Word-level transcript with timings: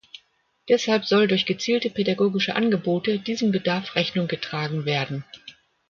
Deshalb 0.67 1.05
soll 1.05 1.27
durch 1.27 1.45
gezielte 1.45 1.91
pädagogische 1.91 2.55
Angebote 2.55 3.19
diesem 3.19 3.51
Bedarf 3.51 3.93
Rechnung 3.93 4.27
getragen 4.27 4.85
werden. 4.85 5.25